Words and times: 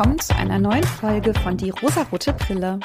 willkommen 0.00 0.18
zu 0.18 0.34
einer 0.34 0.58
neuen 0.58 0.82
Folge 0.82 1.34
von 1.34 1.58
Die 1.58 1.68
rosarote 1.68 2.32
Brille. 2.32 2.80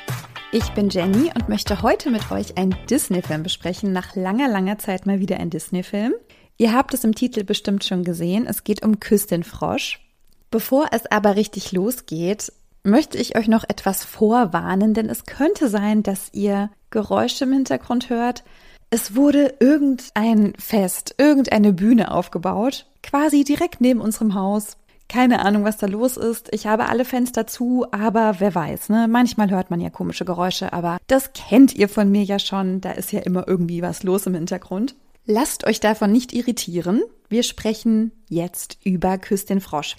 Ich 0.52 0.70
bin 0.71 0.89
Jenny 0.89 1.32
und 1.34 1.48
möchte 1.48 1.82
heute 1.82 2.12
mit 2.12 2.30
euch 2.30 2.57
einen 2.57 2.76
Disney-Film 2.89 3.42
besprechen. 3.42 3.94
Nach 3.94 4.18
langer, 4.18 4.50
langer 4.50 4.80
Zeit 4.80 5.06
mal 5.06 5.21
wieder 5.21 5.38
ein 5.38 5.50
Disney-Film. 5.50 6.14
Ihr 6.57 6.74
habt 6.74 6.93
es 6.93 7.06
im 7.06 7.16
Titel 7.16 7.46
bestimmt 7.46 7.86
schon 7.86 8.04
gesehen. 8.04 8.46
Es 8.46 8.66
geht 8.66 8.84
um 8.84 9.00
Küss 9.00 9.28
den 9.28 9.46
Frosch. 9.46 10.06
Bevor 10.52 10.88
es 10.92 11.06
aber 11.06 11.38
richtig 11.38 11.71
losgeht, 11.71 12.52
möchte 12.84 13.18
ich 13.18 13.38
euch 13.38 13.47
noch 13.47 13.64
etwas 13.64 14.04
vorwarnen, 14.04 14.93
denn 14.93 15.07
es 15.07 15.24
könnte 15.24 15.70
sein, 15.70 16.04
dass 16.04 16.34
ihr 16.34 16.70
Geräusche 16.89 17.46
im 17.46 17.54
Hintergrund 17.54 18.10
hört. 18.10 18.43
Es 18.89 19.16
wurde 19.16 19.54
irgendein 19.61 20.52
Fest, 20.60 21.16
irgendeine 21.18 21.71
Bühne 21.71 22.11
aufgebaut, 22.11 22.88
quasi 23.02 23.46
direkt 23.46 23.79
neben 23.79 24.02
unserem 24.02 24.36
Haus. 24.36 24.75
Keine 25.07 25.45
Ahnung, 25.45 25.64
was 25.64 25.77
da 25.77 25.87
los 25.87 26.18
ist. 26.18 26.54
Ich 26.54 26.65
habe 26.68 26.89
alle 26.89 27.05
Fenster 27.05 27.45
zu, 27.45 27.86
aber 27.91 28.36
wer 28.39 28.55
weiß, 28.55 28.89
ne? 28.89 29.07
Manchmal 29.07 29.51
hört 29.51 29.69
man 29.69 29.79
ja 29.79 29.89
komische 29.89 30.25
Geräusche, 30.25 30.73
aber 30.73 30.97
das 31.07 31.33
kennt 31.33 31.75
ihr 31.75 31.89
von 31.89 32.09
mir 32.09 32.23
ja 32.23 32.39
schon. 32.39 32.81
Da 32.81 32.91
ist 32.91 33.11
ja 33.11 33.19
immer 33.22 33.47
irgendwie 33.47 33.81
was 33.81 34.03
los 34.03 34.25
im 34.25 34.33
Hintergrund. 34.33 34.95
Lasst 35.25 35.66
euch 35.66 35.80
davon 35.80 36.11
nicht 36.11 36.33
irritieren. 36.33 37.03
Wir 37.30 37.44
sprechen 37.44 38.11
jetzt 38.30 38.78
über 38.83 39.17
Küss 39.17 39.45
den 39.45 39.61
Frosch. 39.61 39.95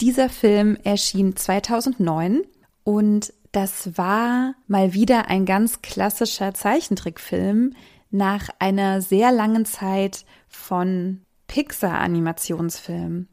Dieser 0.00 0.28
Film 0.28 0.78
erschien 0.82 1.36
2009 1.36 2.42
und 2.84 3.32
das 3.52 3.98
war 3.98 4.54
mal 4.66 4.94
wieder 4.94 5.28
ein 5.28 5.44
ganz 5.44 5.82
klassischer 5.82 6.54
Zeichentrickfilm 6.54 7.74
nach 8.10 8.48
einer 8.58 9.02
sehr 9.02 9.32
langen 9.32 9.64
Zeit 9.64 10.24
von 10.48 11.22
Pixar-Animationsfilmen 11.48 13.28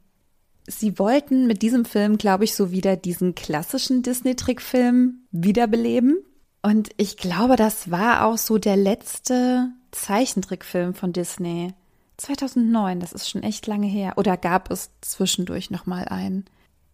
sie 0.67 0.99
wollten 0.99 1.47
mit 1.47 1.61
diesem 1.61 1.85
Film, 1.85 2.17
glaube 2.17 2.43
ich, 2.43 2.53
so 2.53 2.71
wieder 2.71 2.95
diesen 2.95 3.33
klassischen 3.33 4.03
Disney-Trickfilm 4.03 5.21
wiederbeleben. 5.31 6.17
Und 6.61 6.89
ich 6.97 7.17
glaube, 7.17 7.55
das 7.55 7.89
war 7.89 8.25
auch 8.25 8.37
so 8.37 8.57
der 8.57 8.75
letzte 8.75 9.69
Zeichentrickfilm 9.91 10.93
von 10.93 11.13
Disney. 11.13 11.73
2009, 12.17 12.99
das 12.99 13.13
ist 13.13 13.29
schon 13.29 13.43
echt 13.43 13.67
lange 13.67 13.87
her. 13.87 14.13
Oder 14.17 14.37
gab 14.37 14.69
es 14.69 14.91
zwischendurch 15.01 15.71
noch 15.71 15.85
mal 15.85 16.05
einen? 16.05 16.45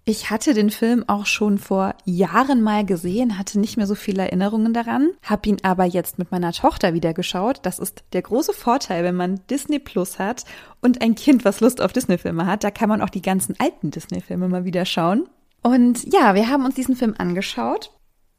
Ich 0.06 0.30
hatte 0.30 0.54
den 0.54 0.70
Film 0.70 1.06
auch 1.08 1.26
schon 1.26 1.58
vor 1.58 1.96
Jahren 2.04 2.62
mal 2.62 2.86
gesehen, 2.86 3.38
hatte 3.38 3.58
nicht 3.58 3.78
mehr 3.78 3.88
so 3.88 3.96
viele 3.96 4.24
Erinnerungen 4.24 4.74
daran, 4.74 5.12
habe 5.22 5.48
ihn 5.48 5.58
aber 5.64 5.86
jetzt 5.86 6.20
mit 6.20 6.30
meiner 6.30 6.52
Tochter 6.52 6.94
wieder 6.94 7.14
geschaut. 7.14 7.60
Das 7.64 7.80
ist 7.80 8.04
der 8.12 8.22
große 8.22 8.52
Vorteil, 8.52 9.06
wenn 9.06 9.16
man 9.16 9.40
Disney 9.50 9.80
Plus 9.80 10.20
hat 10.20 10.44
und 10.82 11.02
ein 11.02 11.16
Kind, 11.16 11.46
was 11.46 11.62
Lust 11.62 11.82
auf 11.82 11.94
Disney-Filme 11.94 12.46
hat. 12.46 12.66
Da 12.66 12.72
kann 12.72 12.90
man 12.90 13.02
auch 13.02 13.10
die 13.10 13.22
ganzen 13.22 13.56
alten 13.60 13.92
Disney-Filme 13.92 14.50
mal 14.50 14.66
wieder 14.66 14.84
schauen. 14.84 15.30
Und 15.62 16.04
ja, 16.14 16.36
wir 16.36 16.50
haben 16.50 16.66
uns 16.66 16.76
diesen 16.76 16.98
Film 16.98 17.16
angeschaut. 17.18 17.92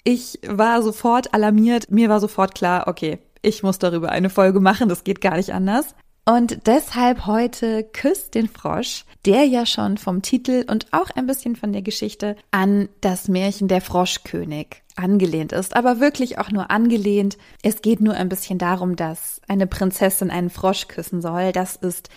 Ich 0.03 0.39
war 0.47 0.83
sofort 0.83 1.33
alarmiert. 1.33 1.91
Mir 1.91 2.11
war 2.11 2.21
sofort 2.21 2.55
klar, 2.55 2.89
okay, 2.89 3.21
ich 3.41 3.63
muss 3.63 3.79
darüber 3.79 4.11
eine 4.11 4.29
Folge 4.29 4.61
machen. 4.61 4.91
Das 4.91 5.03
geht 5.03 5.23
gar 5.23 5.37
nicht 5.37 5.55
anders. 5.55 5.95
Und 6.27 6.67
deshalb 6.67 7.27
heute 7.27 7.85
Küsst 7.85 8.35
den 8.35 8.49
Frosch, 8.49 9.05
der 9.27 9.45
ja 9.45 9.67
schon 9.67 9.99
vom 9.99 10.23
Titel 10.23 10.65
und 10.71 10.87
auch 10.93 11.11
ein 11.11 11.27
bisschen 11.27 11.55
von 11.55 11.73
der 11.73 11.83
Geschichte 11.83 12.37
an 12.51 12.89
das 13.03 13.29
Märchen 13.29 13.69
der 13.69 13.83
Froschkönig 13.83 14.83
angelehnt 14.97 15.53
ist, 15.53 15.77
aber 15.77 16.01
wirklich 16.01 16.39
auch 16.39 16.51
nur 16.51 16.71
angelehnt. 16.71 17.37
Es 17.63 17.83
geht 17.83 18.01
nur 18.01 18.15
ein 18.15 18.31
bisschen 18.31 18.59
darum, 18.59 18.97
dass 18.97 19.43
eine 19.49 19.67
Prinzessin 19.67 20.31
einen 20.31 20.49
Frosch 20.49 20.89
küssen 20.89 21.21
soll. 21.21 21.53
Das 21.53 21.77
ist 21.77 22.09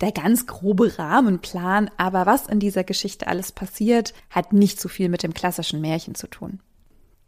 der 0.00 0.12
ganz 0.12 0.46
grobe 0.46 0.98
Rahmenplan, 0.98 1.90
aber 1.98 2.24
was 2.24 2.46
in 2.46 2.60
dieser 2.60 2.84
Geschichte 2.84 3.26
alles 3.26 3.52
passiert, 3.52 4.14
hat 4.30 4.54
nicht 4.54 4.80
so 4.80 4.88
viel 4.88 5.10
mit 5.10 5.22
dem 5.22 5.34
klassischen 5.34 5.82
Märchen 5.82 6.14
zu 6.14 6.28
tun. 6.28 6.60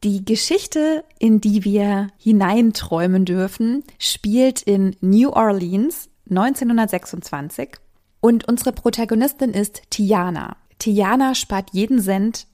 Die 0.02 0.24
Geschichte, 0.24 1.04
in 1.18 1.40
die 1.40 1.64
wir 1.64 2.08
hineinträumen 2.16 3.24
dürfen, 3.24 3.84
spielt 3.98 4.62
in 4.62 4.96
New 5.00 5.30
Orleans 5.30 6.08
1926 6.30 7.76
und 8.20 8.48
unsere 8.48 8.72
Protagonistin 8.72 9.52
ist 9.52 9.82
Tiana. 9.90 10.56
Tiana 10.78 11.34
spart 11.34 11.70
jeden 11.72 12.00
Cent. 12.00 12.46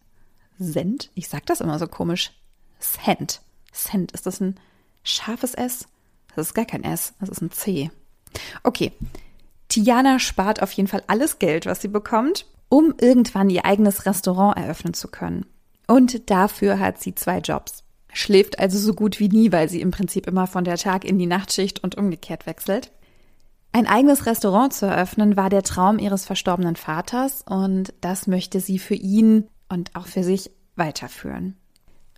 Cent? 0.61 1.11
Ich 1.15 1.29
sag 1.29 1.47
das 1.47 1.61
immer 1.61 1.79
so 1.79 1.87
komisch. 1.87 2.33
Cent. 2.81 3.41
Cent. 3.73 4.13
Ist 4.13 4.27
das 4.27 4.41
ein 4.41 4.59
scharfes 5.03 5.55
S? 5.55 5.87
Das 6.35 6.49
ist 6.49 6.55
gar 6.55 6.65
kein 6.65 6.85
S. 6.85 7.15
Das 7.21 7.29
ist 7.29 7.41
ein 7.41 7.51
C. 7.51 7.91
Okay. 8.63 8.93
Tiana 9.69 10.19
spart 10.19 10.63
auf 10.63 10.73
jeden 10.73 10.89
Fall 10.89 11.03
alles 11.07 11.39
Geld, 11.39 11.67
was 11.67 11.83
sie 11.83 11.89
bekommt, 11.89 12.47
um 12.69 12.95
irgendwann 12.99 13.51
ihr 13.51 13.65
eigenes 13.65 14.07
Restaurant 14.07 14.57
eröffnen 14.57 14.95
zu 14.95 15.09
können. 15.09 15.47
Und 15.87 16.31
dafür 16.31 16.79
hat 16.79 17.01
sie 17.01 17.15
zwei 17.15 17.39
Jobs. 17.39 17.85
Schläft 18.13 18.59
also 18.59 18.79
so 18.79 18.95
gut 18.95 19.21
wie 19.21 19.29
nie, 19.29 19.53
weil 19.53 19.69
sie 19.69 19.81
im 19.81 19.91
Prinzip 19.91 20.27
immer 20.27 20.47
von 20.47 20.65
der 20.65 20.77
Tag 20.77 21.05
in 21.05 21.19
die 21.19 21.27
Nachtschicht 21.27 21.85
und 21.85 21.97
umgekehrt 21.97 22.47
wechselt. 22.47 22.91
Ein 23.79 23.87
eigenes 23.87 24.27
Restaurant 24.27 24.73
zu 24.73 24.87
eröffnen 24.87 25.37
war 25.37 25.51
der 25.51 25.63
Traum 25.63 26.01
ihres 26.01 26.25
verstorbenen 26.25 26.75
Vaters 26.75 27.45
und 27.49 27.95
das 28.01 28.27
möchte 28.27 28.59
sie 28.59 28.81
für 28.81 28.97
ihn 28.97 29.47
und 29.69 29.95
auch 29.95 30.09
für 30.09 30.25
sich 30.25 30.51
weiterführen. 30.75 31.57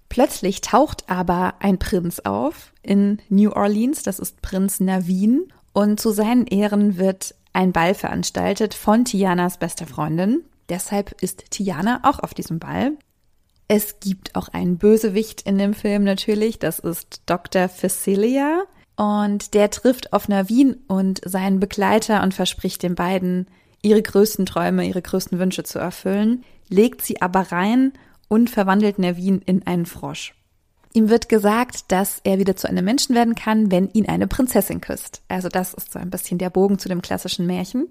Plötzlich 0.09 0.62
taucht 0.62 1.10
aber 1.10 1.56
ein 1.59 1.78
Prinz 1.78 2.21
auf 2.21 2.72
in 2.82 3.21
New 3.28 3.50
Orleans, 3.50 4.03
das 4.03 4.21
ist 4.21 4.41
Prinz 4.41 4.81
Navin, 4.81 5.53
und 5.75 6.00
zu 6.00 6.12
seinen 6.12 6.47
Ehren 6.47 6.97
wird 6.97 7.34
ein 7.53 7.72
Ball 7.72 7.92
veranstaltet 7.92 8.72
von 8.72 9.04
Tianas 9.04 9.59
bester 9.59 9.87
Freundin. 9.87 10.42
Deshalb 10.71 11.21
ist 11.21 11.50
Tiana 11.50 12.00
auch 12.04 12.21
auf 12.21 12.32
diesem 12.32 12.59
Ball. 12.59 12.92
Es 13.69 14.00
gibt 14.00 14.34
auch 14.34 14.48
einen 14.48 14.78
Bösewicht 14.78 15.42
in 15.42 15.59
dem 15.59 15.75
Film 15.75 16.04
natürlich, 16.04 16.59
das 16.59 16.78
ist 16.78 17.21
Dr. 17.27 17.69
Facilia, 17.69 18.62
und 19.00 19.55
der 19.55 19.71
trifft 19.71 20.12
auf 20.12 20.28
Navin 20.28 20.77
und 20.87 21.22
seinen 21.25 21.59
Begleiter 21.59 22.22
und 22.22 22.34
verspricht 22.34 22.83
den 22.83 22.94
beiden, 22.94 23.47
ihre 23.81 24.03
größten 24.03 24.44
Träume, 24.44 24.87
ihre 24.87 25.00
größten 25.00 25.38
Wünsche 25.38 25.62
zu 25.62 25.78
erfüllen, 25.78 26.44
legt 26.69 27.00
sie 27.00 27.22
aber 27.22 27.50
rein 27.50 27.94
und 28.28 28.50
verwandelt 28.50 28.99
Navin 28.99 29.41
in 29.47 29.66
einen 29.66 29.87
Frosch. 29.87 30.34
Ihm 30.93 31.09
wird 31.09 31.31
gesagt, 31.31 31.91
dass 31.91 32.21
er 32.25 32.39
wieder 32.39 32.56
zu 32.56 32.69
einem 32.69 32.84
Menschen 32.84 33.15
werden 33.15 33.34
kann, 33.34 33.71
wenn 33.71 33.89
ihn 33.89 34.06
eine 34.06 34.27
Prinzessin 34.27 34.83
küsst. 34.83 35.22
Also 35.28 35.49
das 35.49 35.72
ist 35.72 35.93
so 35.93 35.99
ein 35.99 36.10
bisschen 36.10 36.37
der 36.37 36.50
Bogen 36.50 36.78
zu 36.78 36.91
dem 36.91 37.00
klassischen 37.00 37.47
Märchen. 37.47 37.89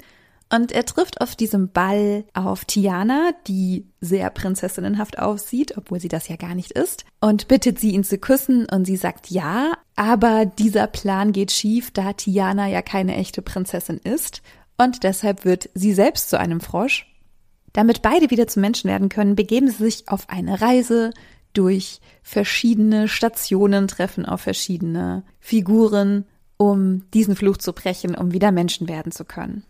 Und 0.51 0.71
er 0.71 0.83
trifft 0.83 1.21
auf 1.21 1.35
diesem 1.35 1.71
Ball 1.71 2.25
auf 2.33 2.65
Tiana, 2.65 3.31
die 3.47 3.85
sehr 4.01 4.29
prinzessinnenhaft 4.31 5.19
aussieht, 5.19 5.77
obwohl 5.77 5.99
sie 5.99 6.07
das 6.07 6.27
ja 6.27 6.37
gar 6.37 6.55
nicht 6.55 6.71
ist, 6.71 7.05
und 7.21 7.47
bittet 7.47 7.79
sie, 7.79 7.91
ihn 7.91 8.03
zu 8.03 8.17
küssen, 8.17 8.65
und 8.65 8.85
sie 8.85 8.97
sagt 8.97 9.29
ja, 9.29 9.73
aber 9.95 10.47
dieser 10.47 10.87
Plan 10.87 11.33
geht 11.33 11.51
schief, 11.51 11.91
da 11.91 12.13
Tiana 12.13 12.67
ja 12.67 12.81
keine 12.81 13.15
echte 13.15 13.43
Prinzessin 13.43 13.99
ist, 14.03 14.41
und 14.77 15.03
deshalb 15.03 15.45
wird 15.45 15.69
sie 15.75 15.93
selbst 15.93 16.29
zu 16.29 16.39
einem 16.39 16.61
Frosch. 16.61 17.05
Damit 17.73 18.01
beide 18.01 18.31
wieder 18.31 18.47
zu 18.47 18.59
Menschen 18.59 18.89
werden 18.89 19.09
können, 19.09 19.35
begeben 19.35 19.69
sie 19.69 19.83
sich 19.83 20.07
auf 20.07 20.29
eine 20.29 20.61
Reise 20.61 21.11
durch 21.53 21.99
verschiedene 22.23 23.07
Stationen, 23.07 23.87
treffen 23.87 24.25
auf 24.25 24.41
verschiedene 24.41 25.23
Figuren, 25.39 26.25
um 26.57 27.09
diesen 27.13 27.35
Fluch 27.35 27.57
zu 27.57 27.73
brechen, 27.73 28.15
um 28.15 28.31
wieder 28.33 28.51
Menschen 28.51 28.87
werden 28.87 29.11
zu 29.11 29.25
können. 29.25 29.63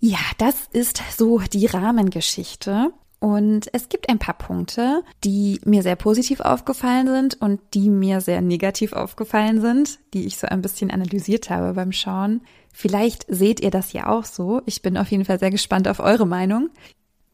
Ja, 0.00 0.18
das 0.38 0.56
ist 0.72 1.02
so 1.16 1.38
die 1.38 1.66
Rahmengeschichte. 1.66 2.92
Und 3.20 3.68
es 3.74 3.90
gibt 3.90 4.08
ein 4.08 4.18
paar 4.18 4.38
Punkte, 4.38 5.02
die 5.24 5.60
mir 5.66 5.82
sehr 5.82 5.96
positiv 5.96 6.40
aufgefallen 6.40 7.06
sind 7.06 7.40
und 7.42 7.60
die 7.74 7.90
mir 7.90 8.22
sehr 8.22 8.40
negativ 8.40 8.94
aufgefallen 8.94 9.60
sind, 9.60 9.98
die 10.14 10.24
ich 10.24 10.38
so 10.38 10.46
ein 10.46 10.62
bisschen 10.62 10.90
analysiert 10.90 11.50
habe 11.50 11.74
beim 11.74 11.92
Schauen. 11.92 12.40
Vielleicht 12.72 13.26
seht 13.28 13.60
ihr 13.60 13.70
das 13.70 13.92
ja 13.92 14.08
auch 14.08 14.24
so. 14.24 14.62
Ich 14.64 14.80
bin 14.80 14.96
auf 14.96 15.10
jeden 15.10 15.26
Fall 15.26 15.38
sehr 15.38 15.50
gespannt 15.50 15.86
auf 15.86 16.00
eure 16.00 16.26
Meinung. 16.26 16.70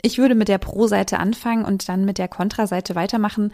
Ich 0.03 0.19
würde 0.19 0.35
mit 0.35 0.49
der 0.49 0.59
Pro-Seite 0.59 1.21
anfangen 1.21 1.65
und 1.65 1.89
dann 1.89 2.05
mit 2.05 2.19
der 2.19 2.29
Kontra-Seite 2.29 2.97
weitermachen. 2.97 3.53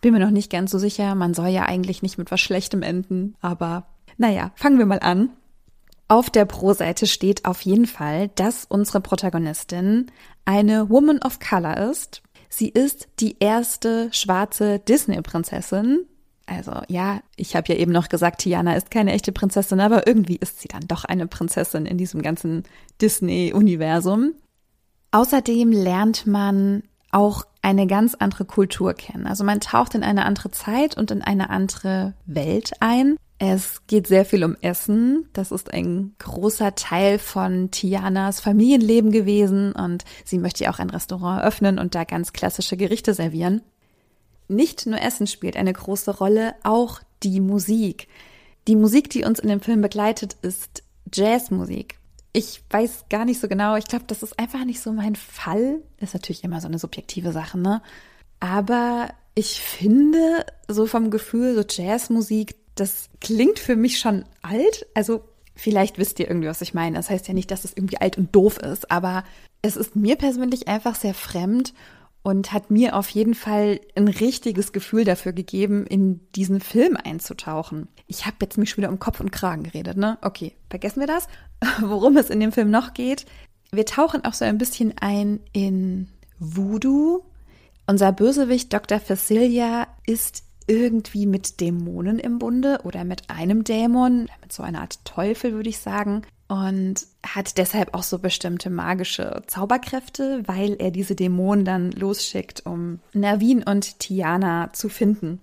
Bin 0.00 0.14
mir 0.14 0.20
noch 0.20 0.30
nicht 0.30 0.50
ganz 0.50 0.70
so 0.70 0.78
sicher. 0.78 1.14
Man 1.14 1.34
soll 1.34 1.48
ja 1.48 1.66
eigentlich 1.66 2.00
nicht 2.00 2.16
mit 2.16 2.30
was 2.30 2.40
Schlechtem 2.40 2.82
enden, 2.82 3.34
aber 3.42 3.86
naja, 4.16 4.52
fangen 4.54 4.78
wir 4.78 4.86
mal 4.86 5.00
an. 5.00 5.30
Auf 6.08 6.30
der 6.30 6.44
Pro-Seite 6.44 7.06
steht 7.06 7.44
auf 7.44 7.62
jeden 7.62 7.86
Fall, 7.86 8.28
dass 8.34 8.66
unsere 8.68 9.00
Protagonistin 9.00 10.10
eine 10.44 10.90
Woman 10.90 11.20
of 11.24 11.38
Color 11.38 11.90
ist. 11.90 12.22
Sie 12.48 12.68
ist 12.68 13.08
die 13.20 13.36
erste 13.40 14.12
schwarze 14.12 14.78
Disney-Prinzessin. 14.78 16.06
Also 16.46 16.72
ja, 16.88 17.20
ich 17.36 17.56
habe 17.56 17.72
ja 17.72 17.78
eben 17.78 17.90
noch 17.90 18.10
gesagt, 18.10 18.42
Tiana 18.42 18.76
ist 18.76 18.90
keine 18.90 19.12
echte 19.12 19.32
Prinzessin, 19.32 19.80
aber 19.80 20.06
irgendwie 20.06 20.36
ist 20.36 20.60
sie 20.60 20.68
dann 20.68 20.86
doch 20.86 21.04
eine 21.04 21.26
Prinzessin 21.26 21.86
in 21.86 21.96
diesem 21.96 22.20
ganzen 22.20 22.64
Disney-Universum. 23.00 24.34
Außerdem 25.10 25.72
lernt 25.72 26.26
man 26.26 26.82
auch 27.10 27.44
eine 27.62 27.86
ganz 27.86 28.14
andere 28.14 28.44
Kultur 28.44 28.92
kennen. 28.92 29.26
Also 29.26 29.42
man 29.42 29.60
taucht 29.60 29.94
in 29.94 30.02
eine 30.02 30.26
andere 30.26 30.50
Zeit 30.50 30.96
und 30.98 31.10
in 31.10 31.22
eine 31.22 31.48
andere 31.48 32.12
Welt 32.26 32.72
ein. 32.80 33.16
Es 33.38 33.86
geht 33.86 34.06
sehr 34.06 34.24
viel 34.24 34.44
um 34.44 34.56
Essen. 34.60 35.28
Das 35.32 35.50
ist 35.50 35.72
ein 35.72 36.14
großer 36.18 36.74
Teil 36.76 37.18
von 37.18 37.70
Tianas 37.70 38.40
Familienleben 38.40 39.10
gewesen 39.10 39.72
und 39.72 40.04
sie 40.24 40.38
möchte 40.38 40.64
ja 40.64 40.72
auch 40.72 40.78
ein 40.78 40.90
Restaurant 40.90 41.42
öffnen 41.42 41.78
und 41.78 41.94
da 41.94 42.04
ganz 42.04 42.32
klassische 42.32 42.76
Gerichte 42.76 43.12
servieren. 43.12 43.62
Nicht 44.46 44.86
nur 44.86 45.00
Essen 45.00 45.26
spielt 45.26 45.56
eine 45.56 45.72
große 45.72 46.16
Rolle, 46.18 46.54
auch 46.62 47.00
die 47.22 47.40
Musik. 47.40 48.08
Die 48.68 48.76
Musik, 48.76 49.10
die 49.10 49.24
uns 49.24 49.40
in 49.40 49.48
dem 49.48 49.60
Film 49.60 49.80
begleitet, 49.80 50.36
ist 50.42 50.82
Jazzmusik. 51.12 51.98
Ich 52.32 52.62
weiß 52.70 53.06
gar 53.10 53.24
nicht 53.24 53.40
so 53.40 53.48
genau. 53.48 53.76
Ich 53.76 53.86
glaube, 53.86 54.04
das 54.06 54.22
ist 54.22 54.38
einfach 54.38 54.64
nicht 54.64 54.80
so 54.80 54.92
mein 54.92 55.16
Fall. 55.16 55.82
Ist 55.98 56.14
natürlich 56.14 56.44
immer 56.44 56.60
so 56.60 56.68
eine 56.68 56.78
subjektive 56.78 57.32
Sache, 57.32 57.58
ne? 57.58 57.82
Aber 58.40 59.08
ich 59.34 59.60
finde, 59.60 60.44
so 60.68 60.86
vom 60.86 61.10
Gefühl, 61.10 61.54
so 61.54 61.62
Jazzmusik, 61.68 62.56
das 62.74 63.08
klingt 63.20 63.58
für 63.58 63.76
mich 63.76 63.98
schon 63.98 64.24
alt. 64.42 64.86
Also 64.94 65.24
vielleicht 65.54 65.98
wisst 65.98 66.18
ihr 66.18 66.28
irgendwie, 66.28 66.48
was 66.48 66.60
ich 66.60 66.74
meine. 66.74 66.96
Das 66.96 67.10
heißt 67.10 67.28
ja 67.28 67.34
nicht, 67.34 67.50
dass 67.50 67.64
es 67.64 67.76
irgendwie 67.76 67.98
alt 67.98 68.18
und 68.18 68.34
doof 68.34 68.58
ist, 68.58 68.90
aber 68.90 69.24
es 69.62 69.76
ist 69.76 69.96
mir 69.96 70.16
persönlich 70.16 70.68
einfach 70.68 70.94
sehr 70.94 71.14
fremd 71.14 71.72
und 72.22 72.52
hat 72.52 72.70
mir 72.70 72.96
auf 72.96 73.08
jeden 73.10 73.34
Fall 73.34 73.80
ein 73.94 74.08
richtiges 74.08 74.72
Gefühl 74.72 75.04
dafür 75.04 75.32
gegeben, 75.32 75.86
in 75.86 76.20
diesen 76.32 76.60
Film 76.60 76.96
einzutauchen. 76.96 77.88
Ich 78.06 78.24
habe 78.24 78.36
jetzt 78.42 78.56
mich 78.56 78.70
schon 78.70 78.78
wieder 78.78 78.90
um 78.90 78.98
Kopf 78.98 79.20
und 79.20 79.30
Kragen 79.30 79.62
geredet, 79.62 79.98
ne? 79.98 80.18
Okay, 80.22 80.54
vergessen 80.70 81.00
wir 81.00 81.06
das. 81.06 81.28
Worum 81.80 82.16
es 82.16 82.30
in 82.30 82.40
dem 82.40 82.50
Film 82.50 82.70
noch 82.70 82.94
geht. 82.94 83.26
Wir 83.72 83.84
tauchen 83.84 84.24
auch 84.24 84.32
so 84.32 84.44
ein 84.44 84.58
bisschen 84.58 84.94
ein 85.00 85.40
in 85.52 86.08
Voodoo. 86.38 87.24
Unser 87.86 88.12
Bösewicht 88.12 88.72
Dr. 88.72 89.00
Facilia 89.00 89.86
ist 90.06 90.44
irgendwie 90.66 91.26
mit 91.26 91.60
Dämonen 91.60 92.18
im 92.18 92.38
Bunde 92.38 92.80
oder 92.84 93.04
mit 93.04 93.30
einem 93.30 93.64
Dämon, 93.64 94.28
mit 94.40 94.52
so 94.52 94.62
einer 94.62 94.80
Art 94.80 95.04
Teufel, 95.04 95.52
würde 95.52 95.68
ich 95.68 95.78
sagen 95.78 96.22
und 96.48 97.06
hat 97.24 97.56
deshalb 97.58 97.94
auch 97.94 98.02
so 98.02 98.18
bestimmte 98.18 98.70
magische 98.70 99.42
Zauberkräfte, 99.46 100.42
weil 100.46 100.74
er 100.74 100.90
diese 100.90 101.14
Dämonen 101.14 101.64
dann 101.64 101.90
losschickt, 101.92 102.66
um 102.66 103.00
Navin 103.12 103.62
und 103.62 103.98
Tiana 103.98 104.72
zu 104.72 104.88
finden. 104.88 105.40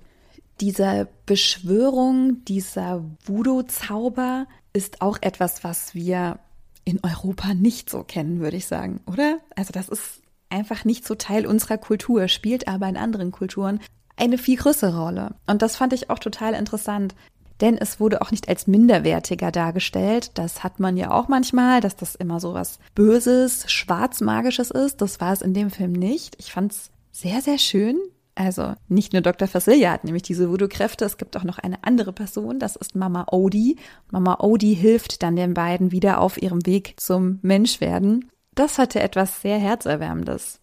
Diese 0.59 1.07
Beschwörung, 1.25 2.45
dieser 2.45 3.03
Voodoo-Zauber 3.25 4.45
ist 4.73 5.01
auch 5.01 5.17
etwas, 5.21 5.63
was 5.63 5.95
wir 5.95 6.39
in 6.85 6.99
Europa 7.03 7.53
nicht 7.53 7.89
so 7.89 8.03
kennen, 8.03 8.39
würde 8.39 8.57
ich 8.57 8.67
sagen, 8.67 9.01
oder? 9.05 9.39
Also 9.55 9.71
das 9.71 9.89
ist 9.89 10.21
einfach 10.49 10.85
nicht 10.85 11.05
so 11.05 11.15
Teil 11.15 11.47
unserer 11.47 11.77
Kultur, 11.77 12.27
spielt 12.27 12.67
aber 12.67 12.87
in 12.87 12.97
anderen 12.97 13.31
Kulturen 13.31 13.79
eine 14.17 14.37
viel 14.37 14.57
größere 14.57 14.99
Rolle. 14.99 15.35
Und 15.47 15.61
das 15.61 15.75
fand 15.75 15.93
ich 15.93 16.09
auch 16.09 16.19
total 16.19 16.53
interessant, 16.53 17.15
denn 17.61 17.77
es 17.77 17.99
wurde 17.99 18.21
auch 18.21 18.31
nicht 18.31 18.49
als 18.49 18.67
minderwertiger 18.67 19.51
dargestellt. 19.51 20.31
Das 20.33 20.63
hat 20.63 20.79
man 20.79 20.97
ja 20.97 21.11
auch 21.11 21.27
manchmal, 21.27 21.79
dass 21.79 21.95
das 21.95 22.15
immer 22.15 22.39
so 22.39 22.53
was 22.53 22.79
Böses, 22.95 23.71
Schwarzmagisches 23.71 24.71
ist. 24.71 25.01
Das 25.01 25.21
war 25.21 25.31
es 25.31 25.41
in 25.41 25.53
dem 25.53 25.69
Film 25.69 25.91
nicht. 25.91 26.35
Ich 26.39 26.51
fand 26.51 26.71
es 26.71 26.89
sehr, 27.11 27.41
sehr 27.41 27.57
schön. 27.57 27.99
Also 28.33 28.73
nicht 28.87 29.13
nur 29.13 29.21
Dr. 29.21 29.47
Facilia 29.47 29.91
hat 29.91 30.05
nämlich 30.05 30.23
diese 30.23 30.49
Voodoo-Kräfte, 30.49 31.03
es 31.05 31.17
gibt 31.17 31.35
auch 31.35 31.43
noch 31.43 31.59
eine 31.59 31.83
andere 31.83 32.13
Person, 32.13 32.59
das 32.59 32.77
ist 32.77 32.95
Mama 32.95 33.27
Odie. 33.29 33.77
Mama 34.09 34.37
Odie 34.39 34.73
hilft 34.73 35.21
dann 35.21 35.35
den 35.35 35.53
beiden 35.53 35.91
wieder 35.91 36.21
auf 36.21 36.41
ihrem 36.41 36.65
Weg 36.65 36.93
zum 36.97 37.39
Menschwerden. 37.41 38.29
Das 38.55 38.77
hatte 38.77 39.01
etwas 39.01 39.41
sehr 39.41 39.57
Herzerwärmendes. 39.59 40.60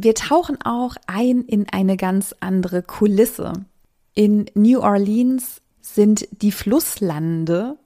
Wir 0.00 0.14
tauchen 0.14 0.62
auch 0.62 0.94
ein 1.08 1.42
in 1.42 1.68
eine 1.68 1.96
ganz 1.96 2.32
andere 2.38 2.82
Kulisse. 2.82 3.52
In 4.14 4.46
New 4.54 4.78
Orleans 4.80 5.60
sind 5.80 6.28
die 6.40 6.52
Flusslande, 6.52 7.76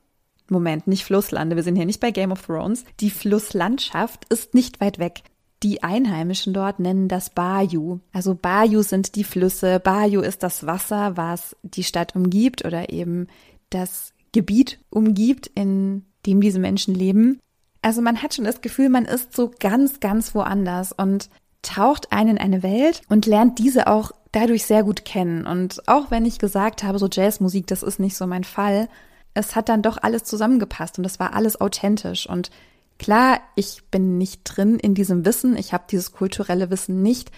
Moment, 0.46 0.86
nicht 0.86 1.04
Flusslande, 1.04 1.56
wir 1.56 1.62
sind 1.62 1.76
hier 1.76 1.86
nicht 1.86 2.00
bei 2.00 2.10
Game 2.10 2.30
of 2.30 2.44
Thrones, 2.44 2.84
die 3.00 3.08
Flusslandschaft 3.08 4.26
ist 4.26 4.52
nicht 4.52 4.78
weit 4.82 4.98
weg. 4.98 5.22
Die 5.62 5.82
Einheimischen 5.82 6.52
dort 6.52 6.80
nennen 6.80 7.08
das 7.08 7.30
Bayou. 7.30 8.00
Also 8.12 8.34
Bayou 8.34 8.82
sind 8.82 9.14
die 9.14 9.24
Flüsse, 9.24 9.80
Bayou 9.80 10.20
ist 10.20 10.42
das 10.42 10.66
Wasser, 10.66 11.16
was 11.16 11.56
die 11.62 11.84
Stadt 11.84 12.14
umgibt 12.14 12.62
oder 12.66 12.92
eben 12.92 13.28
das 13.70 14.12
Gebiet 14.32 14.80
umgibt, 14.90 15.46
in 15.54 16.04
dem 16.26 16.42
diese 16.42 16.58
Menschen 16.58 16.94
leben. 16.94 17.40
Also 17.80 18.02
man 18.02 18.22
hat 18.22 18.34
schon 18.34 18.44
das 18.44 18.60
Gefühl, 18.60 18.90
man 18.90 19.06
ist 19.06 19.34
so 19.34 19.50
ganz, 19.58 20.00
ganz 20.00 20.34
woanders 20.34 20.92
und 20.92 21.30
taucht 21.62 22.12
ein 22.12 22.28
in 22.28 22.38
eine 22.38 22.62
Welt 22.62 23.02
und 23.08 23.26
lernt 23.26 23.58
diese 23.58 23.86
auch 23.86 24.12
dadurch 24.32 24.66
sehr 24.66 24.82
gut 24.82 25.04
kennen. 25.04 25.46
Und 25.46 25.88
auch 25.88 26.10
wenn 26.10 26.26
ich 26.26 26.38
gesagt 26.38 26.82
habe, 26.82 26.98
so 26.98 27.08
Jazzmusik, 27.10 27.66
das 27.66 27.82
ist 27.82 28.00
nicht 28.00 28.16
so 28.16 28.26
mein 28.26 28.44
Fall, 28.44 28.88
es 29.34 29.56
hat 29.56 29.68
dann 29.68 29.82
doch 29.82 29.98
alles 30.02 30.24
zusammengepasst 30.24 30.98
und 30.98 31.04
es 31.04 31.20
war 31.20 31.34
alles 31.34 31.60
authentisch. 31.60 32.28
Und 32.28 32.50
klar, 32.98 33.40
ich 33.54 33.82
bin 33.90 34.18
nicht 34.18 34.42
drin 34.44 34.78
in 34.78 34.94
diesem 34.94 35.24
Wissen, 35.24 35.56
ich 35.56 35.72
habe 35.72 35.84
dieses 35.90 36.12
kulturelle 36.12 36.70
Wissen 36.70 37.02
nicht. 37.02 37.30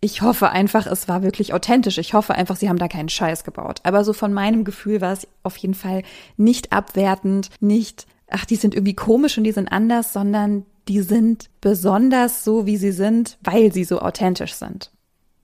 Ich 0.00 0.20
hoffe 0.20 0.50
einfach, 0.50 0.86
es 0.86 1.06
war 1.06 1.22
wirklich 1.22 1.54
authentisch. 1.54 1.98
Ich 1.98 2.12
hoffe 2.12 2.34
einfach, 2.34 2.56
sie 2.56 2.68
haben 2.68 2.78
da 2.78 2.88
keinen 2.88 3.08
Scheiß 3.08 3.44
gebaut. 3.44 3.80
Aber 3.84 4.04
so 4.04 4.12
von 4.12 4.32
meinem 4.32 4.64
Gefühl 4.64 5.00
war 5.00 5.12
es 5.12 5.28
auf 5.44 5.56
jeden 5.58 5.74
Fall 5.74 6.02
nicht 6.36 6.72
abwertend, 6.72 7.50
nicht, 7.60 8.06
ach, 8.28 8.44
die 8.44 8.56
sind 8.56 8.74
irgendwie 8.74 8.94
komisch 8.94 9.38
und 9.38 9.44
die 9.44 9.52
sind 9.52 9.68
anders, 9.70 10.12
sondern 10.12 10.66
die 10.88 11.00
sind 11.00 11.48
besonders 11.60 12.44
so, 12.44 12.66
wie 12.66 12.76
sie 12.76 12.92
sind, 12.92 13.38
weil 13.42 13.72
sie 13.72 13.84
so 13.84 14.00
authentisch 14.00 14.54
sind. 14.54 14.90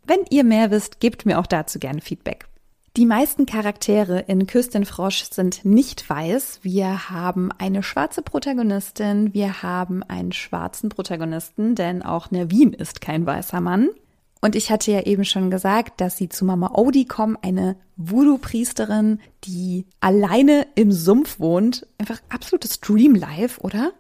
Wenn 0.05 0.20
ihr 0.31 0.44
mehr 0.44 0.70
wisst, 0.70 1.00
gebt 1.00 1.26
mir 1.26 1.38
auch 1.38 1.46
dazu 1.46 1.79
gerne 1.79 2.00
Feedback. 2.00 2.46
Die 2.96 3.06
meisten 3.06 3.46
Charaktere 3.46 4.20
in 4.20 4.46
Küstin 4.46 4.85
Frosch 4.85 5.25
sind 5.31 5.64
nicht 5.64 6.08
weiß. 6.08 6.61
Wir 6.62 7.11
haben 7.11 7.52
eine 7.56 7.82
schwarze 7.82 8.23
Protagonistin, 8.23 9.32
wir 9.35 9.62
haben 9.62 10.02
einen 10.02 10.32
schwarzen 10.32 10.88
Protagonisten, 10.88 11.75
denn 11.75 12.02
auch 12.02 12.31
Nervin 12.31 12.73
ist 12.73 13.00
kein 13.00 13.25
weißer 13.25 13.61
Mann. 13.61 13.91
Und 14.41 14.56
ich 14.56 14.70
hatte 14.70 14.91
ja 14.91 15.02
eben 15.02 15.25
schon 15.25 15.50
gesagt, 15.50 16.00
dass 16.00 16.17
sie 16.17 16.29
zu 16.29 16.44
Mama 16.44 16.73
Odie 16.75 17.06
kommen, 17.06 17.37
eine 17.43 17.76
Voodoo-Priesterin, 17.96 19.20
die 19.44 19.87
alleine 20.00 20.67
im 20.75 20.91
Sumpf 20.91 21.38
wohnt. 21.38 21.87
Einfach 21.99 22.20
absolutes 22.29 22.81
Dreamlife, 22.81 23.61
oder? 23.61 23.93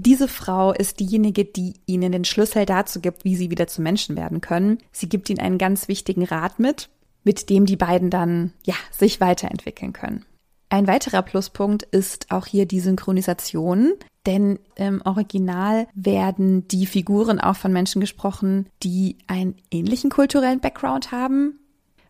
Diese 0.00 0.28
Frau 0.28 0.72
ist 0.72 1.00
diejenige, 1.00 1.44
die 1.44 1.74
ihnen 1.86 2.12
den 2.12 2.24
Schlüssel 2.24 2.66
dazu 2.66 3.00
gibt, 3.00 3.24
wie 3.24 3.34
sie 3.34 3.50
wieder 3.50 3.66
zu 3.66 3.82
Menschen 3.82 4.16
werden 4.16 4.40
können. 4.40 4.78
Sie 4.92 5.08
gibt 5.08 5.28
ihnen 5.28 5.40
einen 5.40 5.58
ganz 5.58 5.88
wichtigen 5.88 6.24
Rat 6.24 6.60
mit, 6.60 6.88
mit 7.24 7.50
dem 7.50 7.66
die 7.66 7.74
beiden 7.74 8.08
dann, 8.08 8.52
ja, 8.64 8.76
sich 8.92 9.20
weiterentwickeln 9.20 9.92
können. 9.92 10.24
Ein 10.68 10.86
weiterer 10.86 11.22
Pluspunkt 11.22 11.82
ist 11.82 12.30
auch 12.30 12.46
hier 12.46 12.64
die 12.64 12.78
Synchronisation, 12.78 13.94
denn 14.24 14.60
im 14.76 15.02
Original 15.04 15.88
werden 15.94 16.68
die 16.68 16.86
Figuren 16.86 17.40
auch 17.40 17.56
von 17.56 17.72
Menschen 17.72 18.00
gesprochen, 18.00 18.68
die 18.84 19.16
einen 19.26 19.56
ähnlichen 19.72 20.10
kulturellen 20.10 20.60
Background 20.60 21.10
haben. 21.10 21.58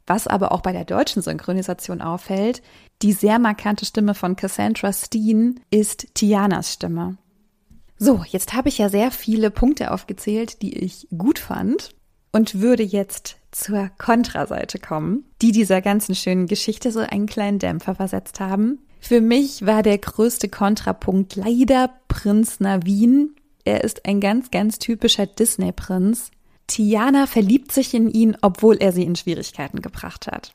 Was 0.06 0.26
aber 0.26 0.52
auch 0.52 0.60
bei 0.60 0.72
der 0.72 0.84
deutschen 0.84 1.22
Synchronisation 1.22 2.02
auffällt, 2.02 2.60
die 3.00 3.12
sehr 3.12 3.38
markante 3.38 3.86
Stimme 3.86 4.12
von 4.14 4.36
Cassandra 4.36 4.92
Steen 4.92 5.60
ist 5.70 6.08
Tianas 6.14 6.74
Stimme. 6.74 7.16
So, 7.98 8.22
jetzt 8.28 8.54
habe 8.54 8.68
ich 8.68 8.78
ja 8.78 8.88
sehr 8.88 9.10
viele 9.10 9.50
Punkte 9.50 9.90
aufgezählt, 9.90 10.62
die 10.62 10.78
ich 10.78 11.08
gut 11.16 11.38
fand 11.40 11.90
und 12.32 12.60
würde 12.60 12.84
jetzt 12.84 13.36
zur 13.50 13.90
Kontraseite 13.98 14.78
kommen, 14.78 15.24
die 15.42 15.50
dieser 15.50 15.80
ganzen 15.82 16.14
schönen 16.14 16.46
Geschichte 16.46 16.92
so 16.92 17.00
einen 17.00 17.26
kleinen 17.26 17.58
Dämpfer 17.58 17.96
versetzt 17.96 18.38
haben. 18.38 18.78
Für 19.00 19.20
mich 19.20 19.66
war 19.66 19.82
der 19.82 19.98
größte 19.98 20.48
Kontrapunkt 20.48 21.34
leider 21.34 21.90
Prinz 22.06 22.60
Navin. 22.60 23.34
Er 23.64 23.82
ist 23.82 24.06
ein 24.06 24.20
ganz, 24.20 24.50
ganz 24.50 24.78
typischer 24.78 25.26
Disney-Prinz. 25.26 26.30
Tiana 26.68 27.26
verliebt 27.26 27.72
sich 27.72 27.94
in 27.94 28.10
ihn, 28.10 28.36
obwohl 28.42 28.76
er 28.76 28.92
sie 28.92 29.04
in 29.04 29.16
Schwierigkeiten 29.16 29.82
gebracht 29.82 30.26
hat. 30.26 30.54